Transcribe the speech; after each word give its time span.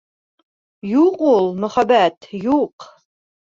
Юҡ 0.93 1.21
ул 1.33 1.53
мөхәббәт, 1.65 2.33
юҡ! 2.49 2.91